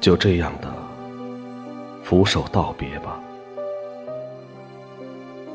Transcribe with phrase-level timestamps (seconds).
[0.00, 0.72] 就这样的
[2.02, 3.20] 俯首道别吧。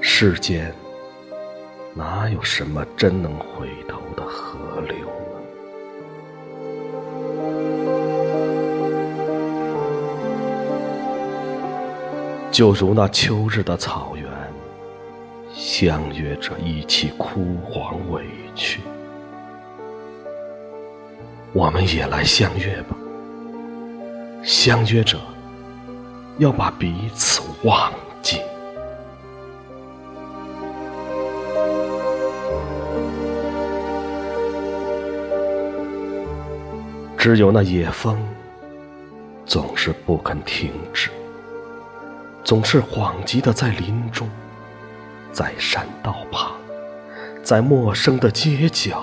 [0.02, 0.74] 世间
[1.94, 5.14] 哪有什么真能回头的河流呢？
[12.52, 14.30] 就如那秋日的草原，
[15.54, 18.82] 相约着一起枯黄委屈。
[21.54, 22.96] 我们也来相约吧，
[24.44, 25.18] 相约着
[26.38, 28.42] 要把彼此忘记。
[37.18, 38.22] 只有那野风，
[39.46, 41.10] 总是不肯停止。
[42.44, 44.30] 总是恍惚的在林中，
[45.32, 46.52] 在山道旁，
[47.42, 49.02] 在陌生的街角，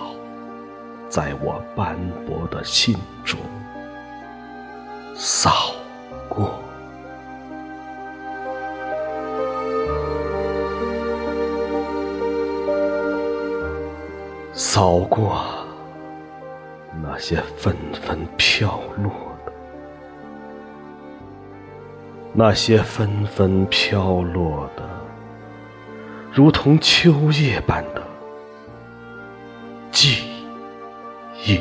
[1.08, 2.94] 在我斑驳的心
[3.24, 3.40] 中
[5.22, 5.74] 扫
[6.30, 6.50] 过，
[14.54, 15.44] 扫过
[17.02, 19.12] 那些纷纷飘落
[19.44, 19.52] 的。
[22.32, 24.82] 那些纷纷飘落的，
[26.32, 28.02] 如同秋叶般的
[29.90, 30.22] 记
[31.44, 31.60] 忆。